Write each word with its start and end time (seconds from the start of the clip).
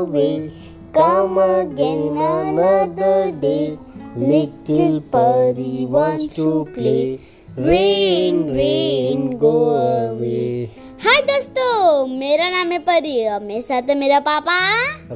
away. 0.00 0.52
Come 0.92 1.38
again 1.38 2.16
another 2.16 3.30
day. 3.32 3.78
Little 4.16 5.00
purry 5.02 5.86
wants 5.86 6.34
to 6.36 6.66
play. 6.74 7.20
Rain, 7.56 8.54
rain, 8.54 9.36
go 9.38 9.54
away. 9.70 10.70
हाय 11.02 11.20
दोस्तों 11.26 12.06
मेरा 12.06 12.48
नाम 12.50 12.72
है 12.72 12.78
परी 12.86 13.14
और 13.28 13.44
मेरे 13.44 13.60
साथ 13.62 13.88
है 13.88 13.94
मेरा 13.98 14.18
पापा 14.26 14.56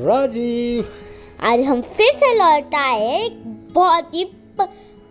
राजीव 0.04 0.86
आज 1.48 1.60
हम 1.66 1.80
फिर 1.96 2.14
से 2.16 2.32
लौट 2.38 2.74
आए 2.74 3.10
एक 3.16 3.42
बहुत 3.74 4.14
ही 4.14 4.24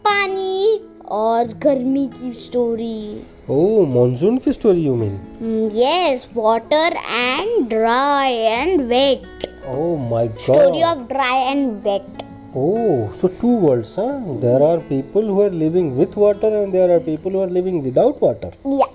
पानी 0.08 0.80
और 1.20 1.54
गर्मी 1.66 2.08
की 2.16 2.32
स्टोरी 2.40 3.04
ओ 3.50 3.86
मानसून 3.86 4.38
की 4.38 4.52
story 4.54 4.82
you 4.82 4.96
mean 4.96 5.70
yes 5.75 6.25
water 6.36 6.93
and 7.14 7.68
dry 7.69 8.33
and 8.33 8.82
wet 8.82 9.47
Oh 9.71 9.92
my 10.11 10.25
story 10.43 10.79
god. 10.79 10.88
Of 10.88 11.07
dry 11.07 11.42
and 11.42 11.71
wet 11.88 12.21
Oh, 12.56 13.10
so 13.19 13.28
two 13.42 13.52
worlds, 13.61 13.92
huh? 13.96 14.33
There 14.42 14.61
are 14.64 14.79
people 14.79 15.29
who 15.29 15.38
are 15.42 15.54
living 15.61 15.88
with 16.00 16.18
water 16.24 16.52
and 16.57 16.75
there 16.78 16.89
are 16.96 17.00
people 17.00 17.32
who 17.32 17.39
are 17.39 17.54
living 17.56 17.79
without 17.86 18.21
water. 18.25 18.52
या 18.74 18.89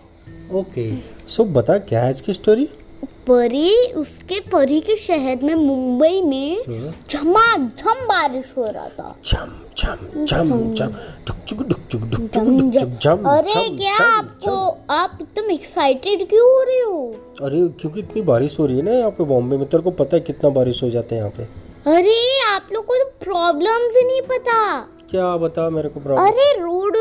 Okay. 0.61 0.91
So 1.37 1.45
बता 1.57 1.79
क्या 1.89 2.03
है 2.03 2.09
आज 2.09 2.21
की 2.21 2.33
story? 2.33 2.69
परी 3.29 3.73
उसके 3.93 4.39
परी 4.53 4.81
के 4.81 4.97
शहर 4.97 5.43
में 5.45 5.55
मुंबई 5.55 6.21
में 6.23 6.93
झमाझम 7.11 8.05
बारिश 8.07 8.55
हो 8.59 8.65
रहा 8.67 8.89
था 8.89 9.15
झम 9.25 9.51
झम 9.79 10.25
झम 10.25 10.73
झम 10.75 10.93
चुक 11.49 11.61
डुक 11.69 11.79
चुक 11.91 12.01
डुक 12.03 12.25
चुक 12.33 12.45
डुक 12.45 12.99
झम 13.03 13.29
अरे 13.29 13.61
क्या 13.77 13.93
आपको 14.07 14.55
आप 14.95 15.19
एकदम 15.23 15.51
एक्साइटेड 15.51 16.27
क्यों 16.29 16.49
हो 16.49 16.63
रहे 16.63 16.81
हो? 16.81 16.99
अरे 17.43 17.61
क्योंकि 17.81 18.01
इतनी 18.01 18.23
बारिश 18.23 18.59
हो 18.59 18.67
रही 18.67 18.77
है 18.77 18.83
ना 18.85 18.93
यहाँ 18.93 19.11
पे 19.11 19.25
बॉम्बे 19.25 19.57
में 19.57 19.65
तेरे 19.69 19.83
को 19.83 19.91
पता 20.01 20.17
है 20.17 20.21
कितना 20.23 20.51
बारिश 20.59 20.83
हो 20.83 20.91
जाता 20.91 21.15
है 21.15 21.21
यहाँ 21.21 21.31
पे। 21.37 21.43
अरे 21.93 22.19
आप 22.49 22.73
लोग 22.73 22.85
को 22.87 22.97
तो 22.97 23.09
प्रॉब्लम्स 23.25 23.97
ही 23.97 24.03
नहीं 24.07 24.21
पता। 24.29 24.59
क्या 25.11 25.37
बता 25.37 25.69
मेरे 25.71 25.89
को 25.89 26.01
प्रॉब्लम 26.01 26.27
अरे 26.27 26.53
रोड 26.61 26.97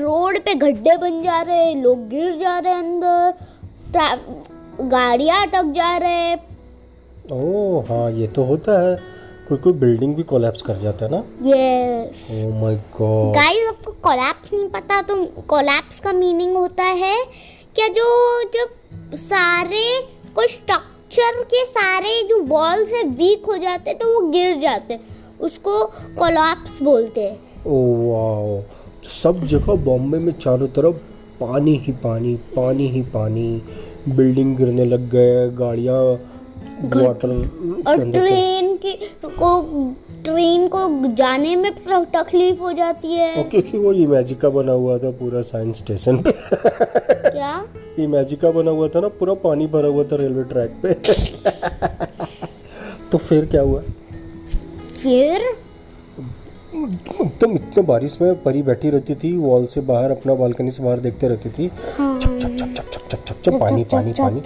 रोड 0.00 0.38
पे 0.44 0.54
गड्ढे 0.64 0.96
बन 0.96 1.22
जा 1.22 1.40
रहे 1.42 1.64
हैं 1.64 1.82
लोग 1.82 2.08
गिर 2.08 2.36
जा 2.38 2.58
रहे 2.58 2.72
हैं 2.72 2.80
अंदर 2.82 3.34
गाड़ियाँ 4.88 5.46
अटक 5.46 5.72
जा 5.76 5.96
रहे 5.96 6.10
हैं। 6.10 6.38
ओह 7.32 7.92
हाँ 7.92 8.10
ये 8.12 8.26
तो 8.26 8.44
होता 8.44 8.80
है। 8.80 8.98
कोई 9.50 9.58
कोई 9.58 9.72
बिल्डिंग 9.72 10.14
भी 10.14 10.22
कोलैप्स 10.22 10.62
कर 10.62 10.76
जाता 10.78 11.04
है 11.04 11.10
ना? 11.10 11.18
Yes 11.44 12.26
oh 12.32 12.60
my 12.60 12.76
God 12.98 13.32
guys 13.34 13.68
आपको 13.68 13.92
कोलैप्स 14.02 14.52
नहीं 14.52 14.68
पता 14.68 15.00
तो 15.02 15.16
कोलैप्स 15.48 15.98
का 16.00 16.12
मीनिंग 16.12 16.54
होता 16.56 16.84
है 17.00 17.16
क्या 17.74 17.88
जो 17.96 18.06
जब 18.54 19.16
सारे 19.16 19.82
कोई 20.34 20.48
स्ट्रक्चर 20.48 21.42
के 21.44 21.64
सारे 21.66 22.22
जो 22.28 22.40
वॉल्स 22.46 22.92
है 22.92 23.02
वीक 23.16 23.46
हो 23.46 23.56
जाते 23.56 23.94
तो 23.94 24.12
वो 24.12 24.20
गिर 24.30 24.54
जाते 24.56 24.98
उसको 25.40 25.84
कोलैप्स 26.18 26.80
बोलते 26.82 27.28
हैं। 27.28 27.64
ओह 27.66 28.08
वाओ 28.08 28.60
तो 29.02 29.08
सब 29.10 29.44
जगह 29.46 29.84
बॉम्बे 29.84 30.18
में 30.18 30.32
चारों 30.38 30.68
तरफ़ 30.78 30.96
पानी 31.40 31.76
ही 31.86 31.92
पानी 32.02 32.34
पानी 32.56 32.88
ही 32.88 33.02
पानी। 33.14 33.62
बिल्डिंग 34.08 34.56
गिरने 34.56 34.84
लग 34.84 35.10
गए 35.10 35.48
गाड़ियाँ 35.56 36.02
वाटर 36.84 37.28
और 37.88 38.10
ट्रेन 38.10 38.76
की 38.76 38.92
को 39.24 39.50
ट्रेन 40.24 40.66
को 40.68 41.12
जाने 41.14 41.56
में 41.56 41.70
तकलीफ़ 42.14 42.60
हो 42.60 42.72
जाती 42.72 43.14
है। 43.14 43.42
क्योंकि 43.42 43.78
वो 43.78 43.92
इमेजिका 43.92 44.48
बना 44.48 44.72
हुआ 44.72 44.98
था 44.98 45.10
पूरा 45.10 45.40
साइंस 45.40 45.76
स्टेशन 45.76 46.18
पे। 46.18 46.32
क्या? 47.30 47.64
इमेजिका 47.98 48.50
बना 48.50 48.70
हुआ 48.70 48.88
था 48.88 49.00
ना 49.00 49.08
पूरा 49.08 49.34
पानी 49.34 49.66
भरा 49.66 49.88
हुआ 49.88 50.04
था 50.04 50.16
रेलवे 50.16 50.42
ट्रैक 50.44 50.76
पे। 50.82 50.92
तो 53.12 53.18
फिर 53.18 53.46
क्या 53.46 53.62
हुआ? 53.62 53.80
फिर? 55.02 55.42
एकदम 56.74 57.54
इतने 57.54 57.82
बारिश 57.82 58.18
में 58.22 58.42
परी 58.42 58.62
बैठी 58.62 58.90
रहती 58.90 59.14
थी 59.14 59.36
वॉल 59.36 59.66
से 59.66 59.80
बाहर 59.80 60.10
अपना 60.10 60.34
बालकनी 60.34 60.70
से 60.70 60.82
बाहर 60.82 61.00
देखते 61.00 61.28
रहती 61.28 61.48
थी। 61.48 61.68
छप 61.68 62.38
छप 62.42 62.56
छप 62.58 62.69
छप 63.44 63.54
पानी 63.60 63.84
पानी 63.84 64.12
पानी। 64.12 64.40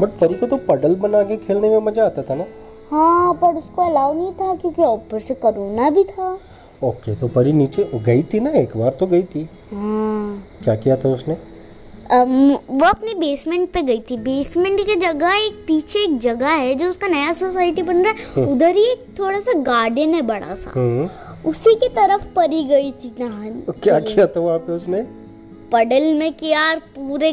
बट 0.00 0.18
परी 0.20 0.34
को 0.34 0.46
तो 0.46 0.56
पडल 0.68 0.94
बना 0.96 1.22
के 1.22 1.36
खेलने 1.36 1.68
में 1.68 1.78
मज़ा 1.80 2.04
आता 2.04 2.22
था 2.22 2.34
ना? 2.34 2.44
हाँ 2.90 3.32
पर 3.34 3.54
उसको 3.54 3.82
अलाउ 3.82 4.14
नहीं 4.14 4.32
था 4.32 4.54
क्योंकि 4.54 4.82
ऊपर 4.82 5.20
से 5.20 5.34
कोरोना 5.34 5.90
भी 5.90 6.04
था। 6.04 6.32
ओके 6.82 7.14
तो 7.14 7.28
परी 7.28 7.52
नीचे 7.52 7.90
गई 7.94 8.22
थी 8.22 8.40
ना? 8.40 8.50
एक 8.50 8.76
बार 8.76 8.90
तो 8.90 9.06
गई 9.06 9.22
थी। 9.24 9.48
हाँ। 9.72 10.42
क्या 10.64 10.74
किया 10.74 10.96
था 10.96 11.08
उसने? 11.08 11.36
अम, 12.12 12.30
वो 12.70 12.86
अपने 12.86 13.14
बेसमेंट 13.14 13.70
पे 13.72 13.82
गई 13.82 14.00
थी। 14.00 14.16
बेसमेंट 14.18 14.80
की 14.86 14.94
जगह 14.94 15.34
एक 15.36 15.64
पीछे 15.66 15.98
एक 15.98 16.18
जगह 16.18 16.48
है 16.48 16.74
जो 16.74 16.88
उसका 16.88 17.08
नया 17.08 17.32
सोसाइटी 17.32 17.82
बन 17.82 18.02
रहा 18.04 18.12
है। 18.36 18.46
उधर 18.46 18.76
ही 18.76 18.84
एक 18.92 19.04
थोड़ा 19.18 19.40
सा 19.40 19.52
गार्डन 19.60 20.14
है 20.14 20.22
बड़ा 20.22 20.54
सा। 20.54 20.72
हम्म। 20.74 21.08
उसी 21.48 21.74
की 21.74 21.88
तरफ़ 21.90 22.24
परी 22.36 22.62
गई 22.64 22.90
थी 22.94 23.12
नहाने 23.20 23.72
क्या 23.72 23.98
किया 24.00 24.26
था 24.26 24.40
वहाँ 24.40 24.58
पे 24.58 24.72
उसने? 24.72 25.02
पडल 25.72 26.14
में 26.14 26.32
किया 26.32 26.74
पूरे 26.96 27.32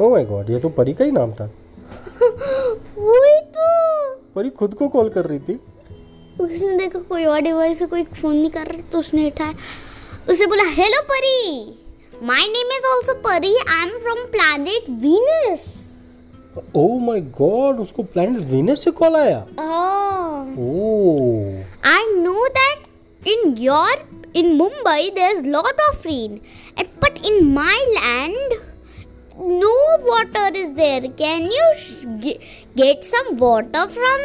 ओ 0.00 0.08
माय 0.10 0.24
गॉड 0.24 0.50
ये 0.50 0.58
तो 0.60 0.68
परी 0.68 0.92
का 0.94 1.04
ही 1.04 1.10
नाम 1.10 1.32
था। 1.32 1.44
वही 2.96 3.40
तो। 3.54 3.64
परी 4.34 4.50
खुद 4.58 4.74
को 4.74 4.88
कॉल 4.88 5.08
कर 5.08 5.24
रही 5.24 5.38
थी। 5.38 5.54
उसने 6.40 6.76
देखा 6.78 6.98
कोई 7.08 7.24
और 7.24 7.40
डिवाइस 7.40 7.78
से 7.78 7.86
कोई 7.86 8.02
फ़ोन 8.04 8.36
नहीं 8.36 8.50
कर 8.50 8.66
रहा 8.66 8.82
तो 8.92 8.98
उसने 8.98 9.26
उठाया। 9.26 9.54
उसे 10.30 10.46
बोला 10.46 10.64
हेलो 10.70 11.00
परी 11.10 11.40
my 12.26 12.46
name 12.48 12.68
is 12.76 12.86
also 12.92 13.14
Pari 13.26 13.54
I 13.56 13.88
am 13.88 13.98
from 13.98 14.24
planet 14.36 14.90
Venus 15.02 15.66
oh 16.76 16.86
my 16.98 17.20
God 17.40 17.80
उसको 17.80 18.02
प्लैनेट 18.02 18.42
वीनस 18.50 18.84
से 18.84 18.90
कॉल 19.00 19.16
आया। 19.16 19.40
Oh 20.58 20.64
I 21.88 22.00
know 22.22 22.42
that 22.60 22.78
in 23.32 23.40
your 23.66 23.92
in 24.34 24.56
Mumbai 24.62 25.02
there's 25.14 25.44
lot 25.56 25.76
of 25.88 25.94
rain, 26.04 26.40
and 26.76 26.88
but 27.04 27.14
in 27.30 27.54
my 27.54 27.76
land 27.98 28.48
no 28.48 28.56
water 28.56 28.64
is 28.64 28.67
there. 30.78 31.10
Can 31.16 31.46
you 31.50 31.66
ge- 32.20 32.38
get 32.76 33.04
some 33.04 33.36
water 33.38 33.84
from 33.90 34.24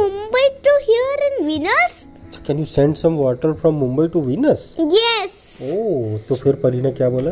Mumbai 0.00 0.46
to 0.64 0.78
here 0.86 1.20
in 1.28 1.46
Venus? 1.46 2.00
Can 2.46 2.58
you 2.58 2.64
send 2.66 2.94
some 2.96 3.16
water 3.16 3.52
from 3.54 3.74
Mumbai 3.76 4.06
to 4.12 4.20
Venus 4.22 4.62
Yes. 4.92 5.34
Oh 5.72 6.18
तो 6.28 6.34
फिर 6.36 6.54
परी 6.62 6.80
ने 6.82 6.90
क्या 6.92 7.08
बोला 7.10 7.30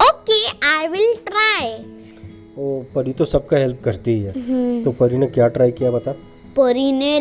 Okay, 0.00 0.40
I 0.70 0.88
will 0.94 1.14
try. 1.28 1.68
ओ 2.58 2.82
परी 2.94 3.12
तो 3.12 3.24
सबका 3.24 3.56
help 3.56 3.80
करती 3.84 4.14
ही 4.14 4.20
है 4.22 4.82
तो 4.84 4.92
परी 5.00 5.18
ने 5.18 5.26
क्या 5.36 5.46
ट्राई 5.54 5.70
किया 5.78 5.90
बता 5.90 6.12
परी 6.56 6.90
ने 6.92 7.12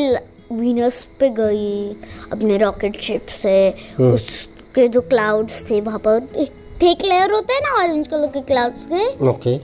वीनस 0.52 1.04
पे 1.20 1.30
गई 1.38 1.96
अपने 2.32 2.58
रॉकेट 2.58 3.00
शिप 3.02 3.28
से 3.42 3.56
हम्म। 4.00 4.12
उसके 4.14 4.88
जो 4.96 5.02
क्लाउड्स 5.14 5.64
थे 5.70 5.80
वहाँ 5.82 6.00
पर 6.08 6.20
थिक 6.82 7.04
लेयर 7.06 7.32
होते 7.32 7.54
हैं 7.54 7.62
ना 7.62 7.74
ऑरेंज 7.84 8.08
कलर 8.08 8.28
के 8.34 8.42
क्लाउड्स 8.52 8.86
के 8.92 9.06
ओके 9.30 9.56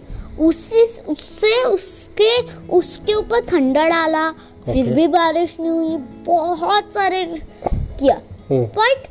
उससे 0.48 0.84
उससे 1.12 1.54
उसके 1.64 2.32
उसके 2.78 3.14
ऊपर 3.14 3.46
ठंडा 3.50 3.88
डाला 3.90 4.30
फिर 4.66 4.84
Okay. 4.86 4.96
भी 4.96 5.08
बारिश 5.08 5.56
नहीं 5.60 5.72
हुई 5.72 5.98
बहुत 6.28 6.94
सारे 6.94 7.24
किया। 8.00 8.16
But 8.52 9.08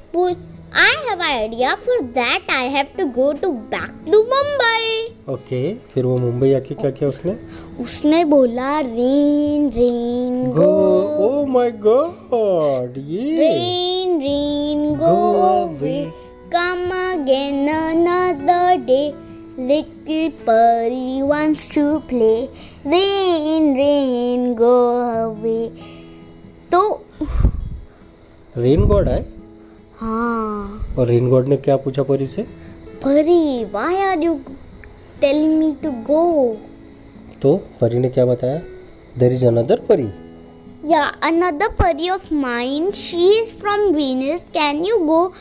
I 0.76 0.94
have 1.08 1.22
idea 1.22 1.74
for 1.84 2.00
that 2.16 2.50
I 2.56 2.68
have 2.68 2.86
to 2.98 3.04
go 3.20 3.32
to 3.42 3.50
back 3.74 4.04
to 4.12 4.18
Mumbai 4.32 5.06
okay 5.32 5.62
फिर 5.92 6.04
वो 6.04 6.16
मुंबई 6.16 6.52
आके 6.54 6.74
क्या 6.74 6.90
किया 6.90 7.08
उसने? 7.08 7.36
उसने 7.82 8.24
बोला 8.24 8.78
rain 8.80 9.68
rain 9.76 10.50
go 10.56 10.70
oh 11.26 11.44
my 11.52 11.70
God 11.86 12.98
ये। 13.08 13.38
Rain 13.38 14.18
rain 14.22 14.94
go 14.98 15.14
away 15.48 15.98
come 16.54 16.90
again 17.00 17.68
another 17.68 18.76
day 18.86 19.02
Little 19.58 20.30
purry 20.46 21.20
wants 21.20 21.68
to 21.70 21.98
play. 22.06 22.48
Rain, 22.84 23.74
rain, 23.74 24.54
go 24.54 24.74
away. 25.24 25.70
तो 26.72 26.80
रेन 28.56 28.84
गॉड 28.88 29.08
है 29.08 29.20
हाँ 30.00 30.94
और 30.98 31.06
रेन 31.08 31.28
गॉड 31.30 31.48
ने 31.48 31.56
क्या 31.66 31.76
पूछा 31.84 32.02
परी 32.10 32.26
से 32.26 32.42
परी 33.04 33.40
why 33.72 33.90
are 34.06 34.20
you 34.26 34.34
telling 35.22 35.58
me 35.58 35.74
to 35.82 35.92
go? 36.10 36.22
तो 37.42 37.56
परी 37.80 37.98
ने 37.98 38.08
क्या 38.16 38.26
बताया 38.26 38.62
there 39.18 39.32
is 39.32 39.46
another 39.46 39.80
Pari 39.90 40.10
Yeah, 40.84 41.10
another 41.22 41.68
peri 41.78 42.08
of 42.08 42.30
mine. 42.30 42.92
She 42.92 43.24
is 43.38 43.50
from 43.52 43.80
Venus. 43.94 44.44
Can 44.52 44.84
you 44.84 44.98
go? 45.06 45.32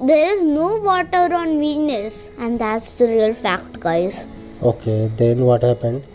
There 0.00 0.34
is 0.34 0.44
no 0.44 0.76
water 0.78 1.34
on 1.34 1.58
Venus, 1.60 2.30
and 2.38 2.58
that's 2.58 2.94
the 2.94 3.06
real 3.06 3.34
fact, 3.34 3.78
guys. 3.80 4.24
Okay, 4.62 5.10
then 5.18 5.44
what 5.44 5.62
happened? 5.62 6.06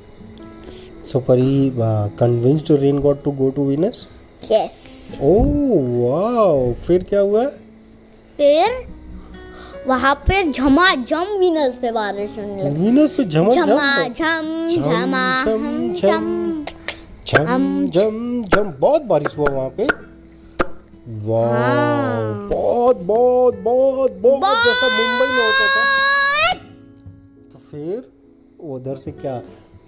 So 1.04 1.22
Pari 1.22 1.72
uh, 1.80 2.10
convinced 2.18 2.70
rain 2.70 3.00
god 3.00 3.24
to 3.24 3.32
go 3.32 3.52
to 3.52 3.68
Venus. 3.70 4.08
Yes. 4.50 5.20
Oh 5.22 5.46
wow! 6.02 6.74
फिर 6.88 7.04
क्या 7.10 7.20
हुआ? 7.20 7.46
फिर 8.38 8.74
वहाँ 9.88 10.14
पे 10.28 10.42
झमाझम 10.52 11.38
Venus 11.40 11.78
पे 11.82 11.92
बारिश 11.92 12.38
होने 12.40 12.64
लगी 12.64 12.82
Venus 12.86 13.12
पे 13.18 13.24
झमा 13.26 13.52
झमा 13.52 14.08
झम 14.08 14.68
झम 14.68 14.82
झमा 14.84 15.44
झम, 15.46 15.94
झम। 15.94 16.66
झम 17.28 17.46
झम 17.46 17.86
झम 17.86 18.42
झम 18.42 18.72
बहुत 18.80 19.02
बारिश 19.14 19.38
हुआ 19.38 19.52
वहाँ 19.52 19.70
पे 19.78 19.88
वाह 21.08 21.50
हाँ। 21.54 22.48
बहुत 22.50 22.98
बहुत 22.98 23.56
बहुत 23.64 24.12
बहुत 24.22 24.66
जैसा 24.66 24.88
मुंबई 24.90 25.28
में 25.34 25.44
होता 25.46 25.68
था? 25.74 25.84
तो 27.52 27.60
फिर 27.72 28.68
उधर 28.74 28.96
से 29.04 29.12
क्या 29.12 29.42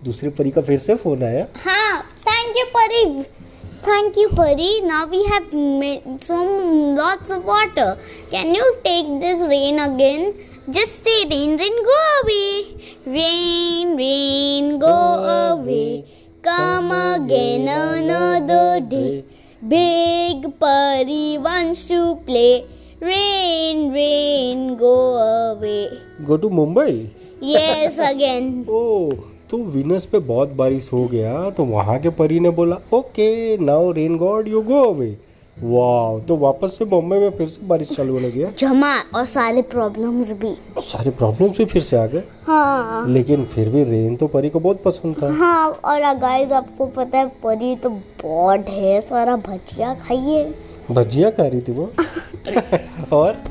दूसरी 0.04 0.30
परी 0.38 0.52
का 0.52 0.62
फिर 0.62 0.80
से 0.80 0.96
फ़ोन 0.96 1.24
आया 1.24 1.46
हाँ 1.64 2.02
thank 2.28 2.58
you 2.58 2.66
Pari 2.76 3.04
thank 3.88 4.18
you 4.18 4.28
Pari 4.38 4.70
now 4.82 5.08
we 5.10 5.24
have 5.30 5.50
some 6.28 6.96
lots 7.00 7.32
of 7.38 7.50
water 7.54 7.88
can 8.32 8.54
you 8.60 8.68
take 8.86 9.10
this 9.24 9.42
rain 9.54 9.80
again 9.80 10.32
just 10.78 11.04
say 11.08 11.18
rain 11.34 11.58
rain 11.64 11.82
go 11.90 11.98
away 12.20 12.54
rain 13.18 13.96
rain 14.04 14.78
go 14.86 14.96
away 15.40 16.04
come 16.44 16.92
again 16.92 17.68
another 17.78 18.80
day 18.94 19.24
big 19.68 20.46
pari 20.60 21.38
wants 21.46 21.84
to 21.86 22.16
play 22.28 22.64
rain 23.02 23.92
rain 23.92 24.78
go 24.78 24.94
away 25.52 25.90
Go 26.26 26.38
to 26.38 26.50
Mumbai? 26.50 27.10
yes 27.42 27.98
again 28.12 28.66
oh, 28.70 29.12
तो 29.50 29.58
Venus 29.74 30.06
पे 30.12 30.20
बहुत 30.30 30.50
बारिश 30.62 30.92
हो 30.94 31.06
गया 31.08 31.50
तो 31.58 31.66
वहाँ 31.66 31.98
के 32.02 32.10
परी 32.16 32.40
ने 32.40 32.50
बोला 32.60 32.78
okay 32.94 33.58
now 33.58 33.92
rain 33.98 34.18
god 34.18 34.48
you 34.48 34.62
go 34.70 34.84
away 34.94 35.10
वाह 35.64 36.20
तो 36.20 36.36
वापस 36.38 36.76
से 36.78 36.86
बॉम्बे 36.86 37.20
में 37.20 37.30
फिर 37.38 37.48
से 37.48 37.68
बारिश 37.68 37.92
चालू 37.96 38.14
होने 38.14 38.32
गया 38.32 38.52
जमा 38.60 38.94
और 39.16 39.26
सारे 39.26 39.62
प्रॉब्लम्स 39.62 40.32
भी। 40.32 40.54
सारे 40.80 41.12
प्रॉब्लम्स 41.12 41.58
भी 41.58 41.66
फिर 41.66 41.82
से 41.82 41.98
आ 41.98 42.06
गए? 42.06 42.24
हाँ। 42.48 43.08
लेकिन 43.08 43.46
फिर 43.46 43.70
भी 43.70 43.84
रेन 43.84 44.16
तो 44.16 44.28
परी 44.28 44.50
को 44.50 44.60
बहुत 44.60 44.84
पसंद 44.84 45.16
था। 45.24 45.32
हाँ 45.34 45.70
और 45.70 46.02
गाइस 46.20 46.52
आपको 46.52 46.86
पता 46.86 47.18
है 47.18 47.28
परी 47.44 47.76
तो 47.76 47.90
बहुत 48.24 48.60
ढेर 48.60 49.02
सारा 49.02 49.36
भजिया 49.36 49.94
खाइए। 49.94 50.44
भजिया 50.92 51.30
खा 51.30 51.48
रही 51.48 51.62
थी 51.62 51.72
वो? 51.72 51.92
और? 53.18 53.44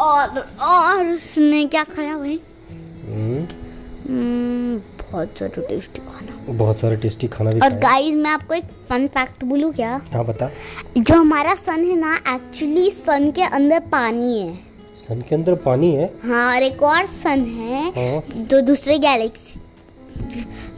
और 0.00 0.46
और 0.62 1.06
उसने 1.06 1.64
क्या 1.66 1.84
खाया 1.84 2.18
भाई? 2.18 2.40
बहुत 5.12 5.38
सारा 5.38 5.62
टेस्टी 5.62 6.00
खाना। 6.02 6.52
बहुत 6.54 6.78
सारा 6.78 6.96
टेस्टी 6.96 7.26
खाना 7.28 7.50
भी 7.50 7.60
और 7.60 7.72
गाइस 7.80 8.14
मैं 8.16 8.30
आपको 8.30 8.54
एक 8.54 8.64
फन 8.88 9.06
फैक्ट 9.06 9.44
बोलूँ 9.44 9.72
क्या? 9.72 9.90
हाँ 10.12 10.24
बता। 10.26 10.50
जो 10.98 11.14
हमारा 11.14 11.54
सन 11.54 11.84
है 11.84 11.96
ना 11.96 12.14
एक्चुअली 12.34 12.90
सन 12.90 13.30
के 13.30 13.42
अंदर 13.56 13.80
पानी 13.92 14.38
है। 14.38 14.54
सन 14.96 15.20
के 15.28 15.34
अंदर 15.34 15.54
पानी 15.64 15.90
है? 15.94 16.12
हाँ 16.24 16.54
और 16.54 16.62
एक 16.62 16.82
और 16.82 17.06
सन 17.06 17.44
है 17.48 17.82
हाँ। 17.90 18.22
जो 18.36 18.60
दूसरे 18.60 18.98
गैलेक्सी 18.98 19.60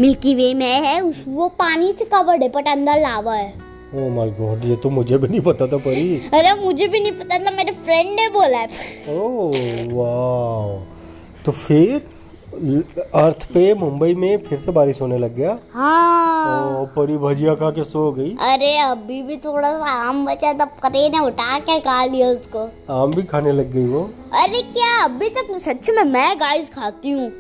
मिल्की 0.01 0.35
वे 0.35 0.53
में 0.55 0.81
है 0.87 1.01
उस 1.01 1.23
वो 1.29 1.49
पानी 1.59 1.93
से 1.93 2.05
कवर्ड 2.05 2.43
है 2.43 2.49
बट 2.49 2.69
अंदर 2.69 3.01
लावा 3.01 3.35
है। 3.35 3.53
ओ 3.95 4.09
माय 4.11 4.31
गॉड 4.39 4.65
ये 4.65 4.77
तो 4.77 4.91
मुझे 4.91 5.19
भी 5.19 5.29
नहीं 5.29 5.41
पता 5.41 5.67
था 5.67 5.77
परी। 5.79 6.17
अरे 6.35 6.55
मुझे 6.65 6.89
भी 6.89 7.01
नहीं 7.01 7.13
पता 7.13 7.39
था 7.39 7.51
मेरे 7.57 7.73
फ्रेंड 7.85 8.09
ने 8.11 8.29
बोला 8.31 8.59
है। 8.59 8.69
ओ 9.09 9.51
वाह 9.93 11.43
तो 11.45 11.53
फिर? 11.53 12.07
अर्थ 12.55 13.45
पे 13.45 13.75
मुंबई 13.75 14.15
में 14.15 14.37
फिर 14.39 14.59
से 14.59 14.73
बारिश 14.73 15.01
होने 15.01 15.19
लग 15.19 15.35
गया। 15.37 15.59
हाँ। 15.73 16.81
ओ 16.81 16.85
परी 16.87 17.17
भजिया 17.19 17.55
खा 17.55 17.71
के 17.71 17.85
सो 17.85 18.11
गई। 18.13 18.31
अरे 18.41 18.77
अभी 18.79 19.23
भी 19.23 19.37
थोड़ा 19.37 19.71
सा 19.73 19.93
आम 20.09 20.25
बचा 20.27 20.53
था 20.53 20.65
परे 20.65 21.09
ने 21.09 21.19
उठा 21.19 21.59
के 21.59 21.79
खा 21.81 22.05
लिया 22.05 22.29
उसको। 22.29 22.69
आम 22.95 23.11
भी 23.11 23.23
खाने 23.23 23.53
लग 23.53 23.73
गई 23.73 23.87
वो। 23.87 24.03
अरे 24.43 24.63
क्या 24.63 25.05
अभी 25.05 25.29
तक 25.29 25.55
सच 25.59 25.91
में 25.91 26.03
मैं 26.05 26.37
गाइस 26.41 26.71
खाती 26.75 27.11
हूँ। 27.11 27.31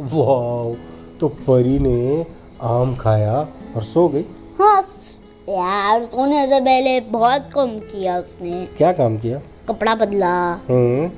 वाह 0.00 0.74
तो 1.18 1.28
परी 1.28 1.78
ने 1.78 2.26
आम 2.62 2.96
खाया 2.96 3.48
और 3.76 3.82
सो 3.82 4.08
गई। 4.08 4.24
हाँ 4.58 4.82
यार 5.48 6.02
सोने 6.04 6.46
से 6.46 6.60
पहले 6.60 7.00
बहुत 7.00 7.50
कम 7.54 7.78
किया 7.78 8.18
उसने। 8.18 8.66
क्या 8.78 8.92
काम 8.92 9.18
किया? 9.18 9.40
कपड़ा 9.68 9.94
बदला। 9.94 10.34
हम्म। 10.68 11.10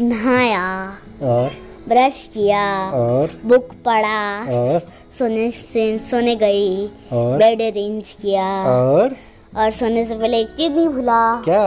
नहाया। 0.00 0.88
और? 1.22 1.50
ब्रश 1.88 2.28
किया 2.34 2.64
और? 2.94 3.30
बुक 3.44 3.72
पढ़ा 3.84 4.20
और? 4.56 4.80
सोने 5.18 5.50
से 5.50 5.86
सोने 5.98 6.34
गई 6.36 6.86
और? 7.12 7.36
बेड 7.38 7.62
अरेंज 7.62 8.12
किया। 8.22 8.46
और? 8.70 9.16
और 9.58 9.70
सोने 9.70 10.04
से 10.04 10.14
पहले 10.14 10.40
एक 10.40 10.54
चीज़ 10.58 10.72
नहीं 10.72 10.88
भूला 10.88 11.20
क्या? 11.44 11.64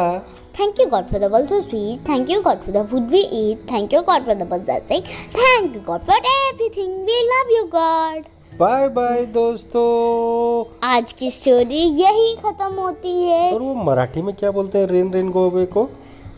Thank 0.59 0.79
you 0.79 0.85
God 0.85 1.07
for 1.07 1.19
the 1.19 1.31
balls 1.31 1.51
of 1.53 1.63
sweet 1.63 2.09
thank 2.09 2.29
you 2.29 2.41
God 2.41 2.61
for 2.61 2.75
the 2.75 2.85
food 2.87 3.09
we 3.09 3.21
eat 3.41 3.65
thank 3.71 3.93
you 3.93 4.01
God 4.01 4.25
for 4.25 4.35
the 4.35 4.47
birds 4.51 4.69
of 4.69 4.87
sing 4.93 5.03
thank 5.35 5.75
you 5.75 5.81
God 5.87 6.01
for 6.01 6.17
everything 6.31 6.93
we 7.05 7.21
love 7.31 7.55
you 7.57 7.63
God 7.71 8.23
bye 8.59 8.87
bye 8.89 9.25
दोस्तों। 9.25 10.79
आज 10.87 11.13
की 11.13 11.31
story 11.31 11.81
यही 12.01 12.35
खत्म 12.35 12.73
होती 12.73 13.13
है। 13.23 13.51
और 13.53 13.61
वो 13.61 13.73
मराठी 13.83 14.21
में 14.21 14.33
क्या 14.35 14.51
बोलते 14.51 14.77
हैं? 14.77 14.87
रेन 14.87 15.11
रेन 15.13 15.29
गोवे 15.29 15.65
को? 15.65 15.89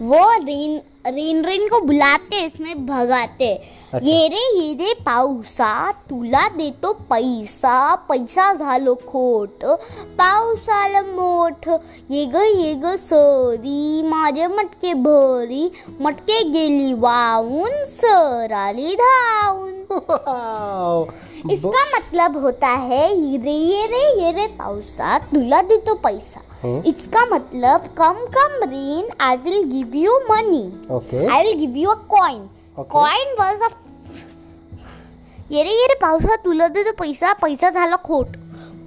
वो 0.02 0.26
रेन 0.40 0.82
रेन 1.08 1.44
रेन 1.46 1.68
को 1.70 1.80
बुलाते 1.82 2.44
इसमें 2.46 2.86
भगाते 2.86 3.54
अच्छा. 3.54 4.00
ये 4.08 4.28
रे 4.28 4.42
ये 4.60 4.74
रे 4.74 4.94
पाऊसा 5.06 5.70
तुला 6.10 6.48
देतो 6.58 6.92
पैसा 7.10 7.78
पैसा 8.10 8.52
झालो 8.54 8.94
खोट 9.08 9.64
पावसाला 10.20 11.02
मोठ 11.04 11.68
ये 12.12 12.26
ग 12.34 12.44
ये 12.56 12.74
ग 12.84 12.96
सरी 13.00 14.04
माझे 14.10 14.48
मटके 14.48 14.94
भरी 15.08 15.70
मटके 16.02 16.44
गेली 16.52 16.94
वाहून 17.00 17.84
सर 17.88 18.54
आली 18.56 18.96
धावून. 18.96 19.76
इसका 21.54 21.84
मतलब 21.98 22.38
होता 22.44 22.68
है 22.68 23.06
रे 23.44 23.52
ये 23.52 23.86
रे 23.88 24.04
ये 24.22 24.32
रे 24.36 24.48
पाऊसा 24.60 25.18
तुला 25.32 25.62
देतो 25.72 25.94
पैसा. 26.06 26.42
हम्म, 26.62 26.82
इसका 26.90 27.26
मतलब 27.32 27.88
come 27.98 28.26
come 28.36 28.64
rain 28.70 29.10
I 29.22 29.38
will 29.44 29.64
give 29.72 29.96
you 29.96 30.20
money 30.30 30.64
okay 30.96 31.26
I 31.28 31.42
will 31.46 31.60
give 31.62 31.76
you 31.82 31.92
a 31.92 31.98
coin. 32.14 32.42
Okay. 32.78 32.90
Coin 32.96 33.36
was 33.42 33.62
ये 35.52 35.64
रे 35.64 35.72
ये 35.72 35.86
रे 35.88 35.94
पावसा 36.02 36.36
तुला 36.44 36.68
दे 36.68 36.84
तो 36.84 36.92
पैसा 37.04 37.34
पैसा 37.42 37.70
झाला 37.70 37.96
खोट. 38.08 38.36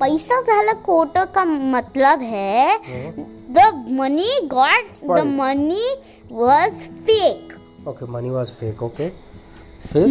पैसा 0.00 0.40
झाला 0.42 0.72
खोट 0.84 1.18
का 1.34 1.44
मतलब 1.44 2.20
है 2.22 2.76
the 3.54 3.64
money 3.98 4.30
god 4.50 4.90
the 5.04 5.25
money 5.28 5.86
was 6.32 6.88
fake 7.06 7.86
okay 7.88 8.06
money 8.12 8.30
was 8.30 8.52
fake 8.60 8.82
okay 8.82 9.08
फिर? 9.92 10.06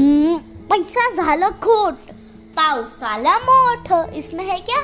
पैसा 0.71 1.09
झाला 1.23 1.49
खोट. 1.65 1.95
पावसाला 2.59 3.37
मोठ। 3.39 3.91
इसमें 4.15 4.43
है 4.45 4.59
क्या? 4.59 4.79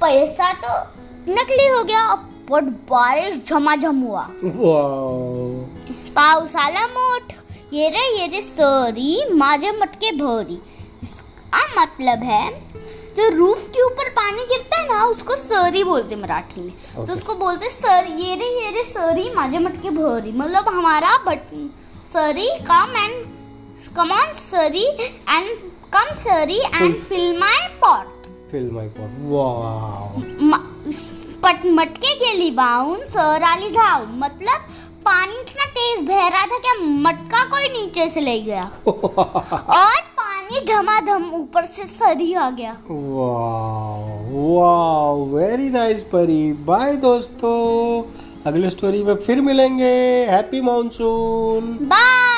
पैसा 0.00 0.52
तो 0.62 0.72
नकली 1.28 1.66
हो 1.68 1.82
गया 1.84 2.14
बट 2.50 2.64
बारिश 2.90 3.36
झमाझम 3.46 4.00
हुआ। 4.00 4.26
पावसाला 6.16 6.86
मोठ। 6.88 7.32
ये 7.72 7.88
रे 7.88 8.04
ये 8.18 8.26
रे 8.26 8.40
सरी 8.42 9.34
माझे 9.34 9.70
मटके 9.72 10.10
भरी। 10.16 10.58
इसका 11.02 11.60
मतलब 11.78 12.22
है 12.22 12.50
जो 13.16 13.28
रूफ 13.36 13.66
के 13.68 13.82
ऊपर 13.82 14.08
पानी 14.10 14.44
गिरता 14.46 14.80
है 14.80 14.88
ना 14.88 15.04
उसको 15.06 15.34
सरी 15.36 15.84
बोलते 15.84 16.16
मराठी 16.16 16.60
में। 16.60 16.72
okay. 16.72 17.06
तो 17.06 17.12
उसको 17.12 17.34
बोलते 17.34 17.70
सर 17.70 18.06
ये 18.18 18.34
रे 18.34 18.48
ये 18.60 18.70
रे 18.70 18.84
सरी 18.84 19.30
माझे 19.34 19.58
मटके 19.58 19.90
भरी। 19.92 20.32
मतलब 20.32 20.68
हमारा 20.68 21.16
बट 21.26 21.54
सरी 22.12 22.48
कम 22.70 22.94
एंड 23.82 23.96
कम 23.96 24.10
ऑन 24.10 24.32
सरी 24.32 24.84
एंड 25.06 25.48
कम 25.92 26.12
सरी 26.14 26.58
and 26.58 26.94
fill 26.94 27.38
my 27.38 27.68
pot 27.84 28.26
fill 28.50 28.70
my 28.70 28.88
pot 28.88 29.10
wow 29.30 30.20
पट 31.42 31.66
मटके 31.66 32.14
गेली 32.14 32.50
बाउन 32.50 33.00
सर 33.04 33.42
आली 33.42 33.68
धाउन 33.68 34.08
मतलब 34.18 34.60
पानी 35.06 35.32
इतना 35.32 35.64
तेज 35.64 36.08
बह 36.08 36.28
रहा 36.28 36.46
था 36.46 36.58
कि 36.58 36.84
मटका 36.84 37.44
कोई 37.44 37.68
नीचे 37.68 38.08
से 38.10 38.20
ले 38.20 38.40
गया। 38.40 38.62
और 38.88 40.00
पानी 40.20 40.60
धमाधम 40.60 41.30
ऊपर 41.34 41.64
से 41.64 41.84
सरी 41.84 42.34
आ 42.34 42.50
गया। 42.50 42.76
Wow 42.90 44.30
wow 44.32 45.22
very 45.36 45.68
nice 45.68 46.02
Pari 46.02 46.52
bye 46.52 46.96
दोस्तों। 46.96 48.02
अगले 48.46 48.70
स्टोरी 48.70 49.02
में 49.02 49.14
फिर 49.16 49.40
मिलेंगे। 49.40 50.26
Happy 50.30 50.60
monsoon 50.60 51.78
bye 51.82 52.31